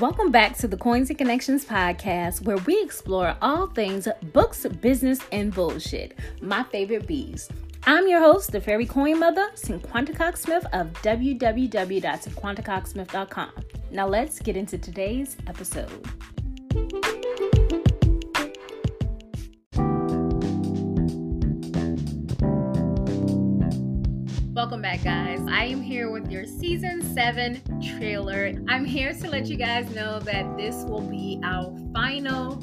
Welcome 0.00 0.30
back 0.30 0.56
to 0.58 0.68
the 0.68 0.76
Coins 0.76 1.08
and 1.08 1.18
Connections 1.18 1.64
podcast, 1.64 2.42
where 2.42 2.58
we 2.58 2.80
explore 2.80 3.34
all 3.42 3.66
things 3.66 4.06
books, 4.32 4.64
business, 4.80 5.18
and 5.32 5.52
bullshit. 5.52 6.16
My 6.40 6.62
favorite 6.62 7.08
bees. 7.08 7.48
I'm 7.84 8.06
your 8.06 8.20
host, 8.20 8.52
the 8.52 8.60
fairy 8.60 8.86
coin 8.86 9.18
mother, 9.18 9.50
Cinquanta 9.56 10.14
Cox 10.14 10.42
Smith 10.42 10.64
of 10.72 10.92
www.cinquantacoxsmith.com. 11.02 13.50
Now 13.90 14.06
let's 14.06 14.38
get 14.38 14.56
into 14.56 14.78
today's 14.78 15.36
episode. 15.48 16.06
Welcome 24.58 24.82
back, 24.82 25.04
guys. 25.04 25.38
I 25.48 25.66
am 25.66 25.80
here 25.80 26.10
with 26.10 26.32
your 26.32 26.44
season 26.44 27.00
seven 27.14 27.62
trailer. 27.80 28.54
I'm 28.66 28.84
here 28.84 29.12
to 29.12 29.30
let 29.30 29.46
you 29.46 29.54
guys 29.54 29.88
know 29.94 30.18
that 30.18 30.56
this 30.56 30.74
will 30.82 31.00
be 31.00 31.40
our 31.44 31.72
final 31.94 32.60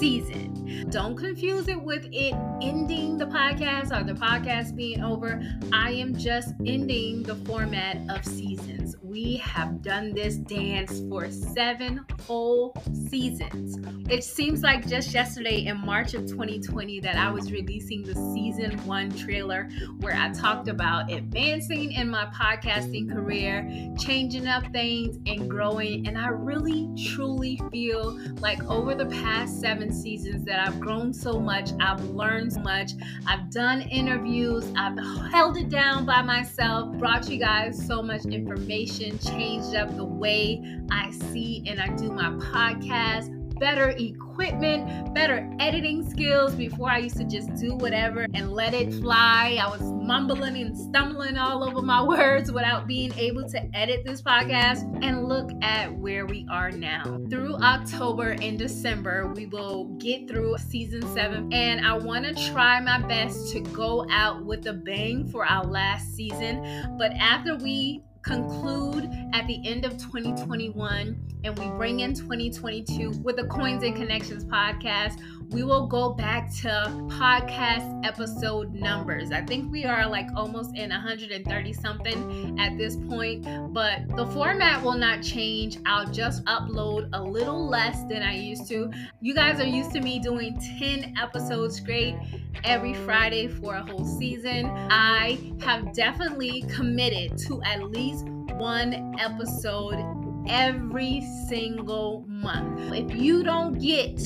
season. 0.00 0.88
Don't 0.90 1.16
confuse 1.16 1.68
it 1.68 1.80
with 1.80 2.04
it 2.10 2.34
ending 2.60 3.16
the 3.16 3.26
podcast 3.26 3.96
or 3.96 4.02
the 4.02 4.18
podcast 4.18 4.74
being 4.74 5.04
over. 5.04 5.40
I 5.72 5.92
am 5.92 6.16
just 6.16 6.52
ending 6.66 7.22
the 7.22 7.36
format 7.36 7.98
of 8.10 8.24
seasons. 8.24 8.96
We 9.10 9.38
have 9.38 9.82
done 9.82 10.14
this 10.14 10.36
dance 10.36 11.02
for 11.08 11.28
seven 11.32 12.06
whole 12.28 12.72
seasons. 13.08 13.76
It 14.08 14.22
seems 14.22 14.62
like 14.62 14.86
just 14.86 15.12
yesterday 15.12 15.66
in 15.66 15.78
March 15.78 16.14
of 16.14 16.28
2020 16.28 17.00
that 17.00 17.16
I 17.16 17.28
was 17.28 17.50
releasing 17.50 18.04
the 18.04 18.14
season 18.14 18.78
one 18.86 19.10
trailer 19.10 19.68
where 19.98 20.14
I 20.14 20.30
talked 20.32 20.68
about 20.68 21.10
advancing 21.10 21.90
in 21.90 22.08
my 22.08 22.26
podcasting 22.26 23.12
career, 23.12 23.68
changing 23.98 24.46
up 24.46 24.64
things, 24.72 25.16
and 25.26 25.50
growing. 25.50 26.06
And 26.06 26.16
I 26.16 26.28
really, 26.28 26.88
truly 26.96 27.60
feel 27.72 28.16
like 28.38 28.62
over 28.64 28.94
the 28.94 29.06
past 29.06 29.60
seven 29.60 29.92
seasons 29.92 30.44
that 30.44 30.60
I've 30.60 30.78
grown 30.78 31.12
so 31.12 31.40
much, 31.40 31.70
I've 31.80 32.04
learned 32.10 32.52
so 32.52 32.60
much, 32.60 32.92
I've 33.26 33.50
done 33.50 33.82
interviews, 33.82 34.72
I've 34.76 34.98
held 35.32 35.56
it 35.56 35.68
down 35.68 36.06
by 36.06 36.22
myself, 36.22 36.96
brought 36.96 37.28
you 37.28 37.38
guys 37.38 37.84
so 37.86 38.02
much 38.02 38.24
information, 38.26 38.99
changed 39.00 39.74
up 39.74 39.96
the 39.96 40.04
way 40.04 40.62
I 40.90 41.10
see 41.10 41.64
and 41.66 41.80
I 41.80 41.88
do 41.96 42.10
my 42.10 42.30
podcast 42.30 43.36
better 43.60 43.90
equipment, 43.90 45.14
better 45.14 45.48
editing 45.60 46.08
skills. 46.10 46.54
Before 46.54 46.90
I 46.90 46.98
used 46.98 47.18
to 47.18 47.24
just 47.24 47.54
do 47.54 47.74
whatever 47.76 48.26
and 48.34 48.52
let 48.52 48.74
it 48.74 48.92
fly. 48.94 49.58
I 49.62 49.68
was 49.68 49.82
mumbling 49.82 50.56
and 50.56 50.76
stumbling 50.76 51.36
all 51.36 51.62
over 51.62 51.82
my 51.82 52.02
words 52.06 52.50
without 52.50 52.88
being 52.88 53.12
able 53.16 53.48
to 53.50 53.76
edit 53.76 54.02
this 54.04 54.22
podcast. 54.22 54.80
And 55.04 55.28
look 55.28 55.50
at 55.62 55.94
where 55.94 56.26
we 56.26 56.46
are 56.50 56.70
now. 56.70 57.20
Through 57.28 57.56
October 57.56 58.30
and 58.40 58.58
December, 58.58 59.32
we 59.36 59.46
will 59.46 59.84
get 59.98 60.26
through 60.26 60.56
season 60.56 61.02
seven. 61.14 61.52
And 61.52 61.86
I 61.86 61.92
want 61.98 62.24
to 62.24 62.50
try 62.50 62.80
my 62.80 62.98
best 63.06 63.52
to 63.52 63.60
go 63.60 64.06
out 64.10 64.44
with 64.44 64.66
a 64.66 64.72
bang 64.72 65.28
for 65.28 65.44
our 65.44 65.64
last 65.64 66.14
season. 66.14 66.96
But 66.98 67.12
after 67.12 67.56
we 67.56 68.02
conclude 68.22 69.19
at 69.32 69.46
the 69.46 69.60
end 69.66 69.84
of 69.84 69.92
2021 69.92 71.30
and 71.44 71.58
we 71.58 71.68
bring 71.70 72.00
in 72.00 72.14
2022 72.14 73.10
with 73.22 73.36
the 73.36 73.44
Coins 73.44 73.82
and 73.82 73.96
Connections 73.96 74.44
podcast, 74.44 75.20
we 75.50 75.64
will 75.64 75.86
go 75.86 76.10
back 76.10 76.52
to 76.56 76.68
podcast 77.08 78.06
episode 78.06 78.72
numbers. 78.72 79.32
I 79.32 79.42
think 79.42 79.72
we 79.72 79.84
are 79.84 80.06
like 80.06 80.28
almost 80.36 80.76
in 80.76 80.90
130 80.90 81.72
something 81.72 82.60
at 82.60 82.78
this 82.78 82.96
point, 82.96 83.46
but 83.72 84.08
the 84.16 84.26
format 84.26 84.82
will 84.82 84.94
not 84.94 85.22
change. 85.22 85.78
I'll 85.86 86.10
just 86.10 86.44
upload 86.44 87.08
a 87.12 87.22
little 87.22 87.68
less 87.68 88.04
than 88.04 88.22
I 88.22 88.36
used 88.36 88.68
to. 88.68 88.90
You 89.20 89.34
guys 89.34 89.60
are 89.60 89.66
used 89.66 89.92
to 89.92 90.00
me 90.00 90.20
doing 90.20 90.60
10 90.78 91.14
episodes 91.20 91.78
straight 91.78 92.16
every 92.64 92.94
Friday 92.94 93.48
for 93.48 93.74
a 93.74 93.82
whole 93.82 94.04
season. 94.04 94.66
I 94.90 95.38
have 95.62 95.92
definitely 95.94 96.62
committed 96.68 97.38
to 97.46 97.62
at 97.62 97.90
least 97.90 98.26
one 98.60 99.16
episode 99.18 99.96
every 100.46 101.22
single 101.48 102.26
month. 102.28 102.92
If 102.92 103.16
you 103.16 103.42
don't 103.42 103.78
get 103.78 104.20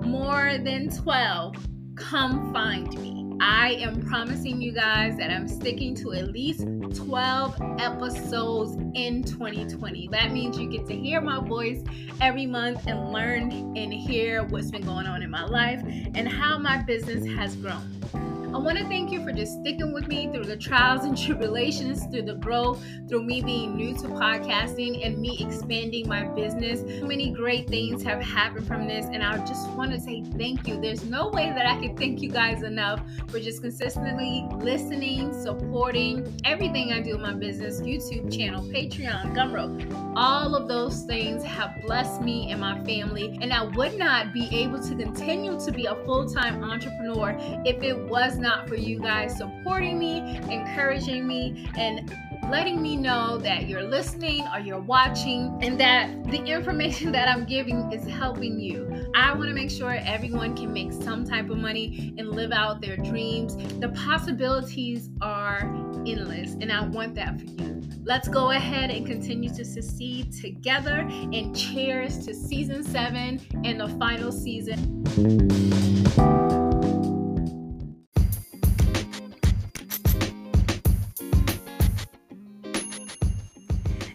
more 0.06 0.58
than 0.58 0.90
12, 0.90 1.56
come 1.96 2.52
find 2.52 2.88
me. 3.00 3.36
I 3.40 3.72
am 3.80 4.00
promising 4.06 4.62
you 4.62 4.70
guys 4.70 5.16
that 5.16 5.32
I'm 5.32 5.48
sticking 5.48 5.96
to 5.96 6.12
at 6.12 6.30
least 6.30 6.60
12 6.94 7.60
episodes 7.80 8.76
in 8.94 9.24
2020. 9.24 10.08
That 10.12 10.30
means 10.30 10.56
you 10.56 10.68
get 10.68 10.86
to 10.86 10.94
hear 10.94 11.20
my 11.20 11.40
voice 11.40 11.82
every 12.20 12.46
month 12.46 12.86
and 12.86 13.12
learn 13.12 13.50
and 13.76 13.92
hear 13.92 14.44
what's 14.44 14.70
been 14.70 14.82
going 14.82 15.06
on 15.06 15.24
in 15.24 15.30
my 15.30 15.46
life 15.46 15.80
and 15.82 16.28
how 16.28 16.58
my 16.58 16.80
business 16.84 17.26
has 17.34 17.56
grown. 17.56 18.39
I 18.52 18.58
want 18.58 18.78
to 18.78 18.84
thank 18.88 19.12
you 19.12 19.22
for 19.22 19.30
just 19.30 19.60
sticking 19.60 19.92
with 19.92 20.08
me 20.08 20.28
through 20.32 20.42
the 20.42 20.56
trials 20.56 21.04
and 21.04 21.16
tribulations, 21.26 22.04
through 22.06 22.22
the 22.22 22.34
growth, 22.34 22.82
through 23.08 23.22
me 23.22 23.40
being 23.40 23.76
new 23.76 23.94
to 23.94 24.08
podcasting 24.08 25.06
and 25.06 25.18
me 25.18 25.38
expanding 25.38 26.08
my 26.08 26.24
business. 26.24 26.80
So 26.98 27.06
many 27.06 27.30
great 27.30 27.68
things 27.68 28.02
have 28.02 28.20
happened 28.20 28.66
from 28.66 28.88
this, 28.88 29.06
and 29.06 29.22
I 29.22 29.38
just 29.46 29.70
want 29.70 29.92
to 29.92 30.00
say 30.00 30.24
thank 30.36 30.66
you. 30.66 30.80
There's 30.80 31.04
no 31.04 31.28
way 31.28 31.50
that 31.50 31.64
I 31.64 31.78
can 31.78 31.96
thank 31.96 32.22
you 32.22 32.28
guys 32.28 32.64
enough 32.64 33.00
for 33.28 33.38
just 33.38 33.62
consistently 33.62 34.44
listening, 34.56 35.32
supporting 35.32 36.36
everything 36.44 36.92
I 36.92 37.02
do 37.02 37.14
in 37.14 37.22
my 37.22 37.34
business 37.34 37.80
YouTube 37.80 38.36
channel, 38.36 38.64
Patreon, 38.64 39.32
Gumroad. 39.32 40.12
All 40.16 40.56
of 40.56 40.66
those 40.66 41.02
things 41.02 41.44
have 41.44 41.80
blessed 41.82 42.20
me 42.20 42.50
and 42.50 42.60
my 42.60 42.82
family, 42.82 43.38
and 43.40 43.52
I 43.52 43.62
would 43.62 43.96
not 43.96 44.32
be 44.32 44.48
able 44.50 44.82
to 44.82 44.96
continue 44.96 45.58
to 45.64 45.70
be 45.70 45.86
a 45.86 45.94
full 46.04 46.28
time 46.28 46.64
entrepreneur 46.64 47.36
if 47.64 47.80
it 47.84 47.96
was 48.08 48.39
not 48.40 48.68
for 48.68 48.76
you 48.76 48.98
guys 48.98 49.36
supporting 49.36 49.98
me, 49.98 50.36
encouraging 50.48 51.26
me, 51.26 51.70
and 51.76 52.14
letting 52.50 52.82
me 52.82 52.96
know 52.96 53.38
that 53.38 53.68
you're 53.68 53.82
listening 53.82 54.46
or 54.52 54.58
you're 54.58 54.80
watching 54.80 55.56
and 55.62 55.78
that 55.78 56.24
the 56.30 56.42
information 56.44 57.12
that 57.12 57.28
I'm 57.28 57.44
giving 57.44 57.92
is 57.92 58.04
helping 58.06 58.58
you. 58.58 59.10
I 59.14 59.32
want 59.32 59.48
to 59.48 59.54
make 59.54 59.70
sure 59.70 59.92
everyone 59.92 60.56
can 60.56 60.72
make 60.72 60.92
some 60.92 61.24
type 61.24 61.50
of 61.50 61.58
money 61.58 62.14
and 62.18 62.30
live 62.30 62.52
out 62.52 62.80
their 62.80 62.96
dreams. 62.96 63.56
The 63.78 63.90
possibilities 63.90 65.10
are 65.20 65.60
endless, 66.06 66.54
and 66.54 66.72
I 66.72 66.84
want 66.86 67.14
that 67.16 67.38
for 67.38 67.44
you. 67.44 67.82
Let's 68.04 68.28
go 68.28 68.50
ahead 68.50 68.90
and 68.90 69.06
continue 69.06 69.50
to 69.54 69.64
succeed 69.64 70.32
together. 70.32 71.06
And 71.32 71.54
cheers 71.54 72.24
to 72.26 72.34
season 72.34 72.82
seven 72.82 73.40
and 73.64 73.80
the 73.80 73.88
final 73.90 74.32
season. 74.32 75.04